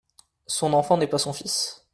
[0.47, 1.85] Son enfant n'est pas son fils.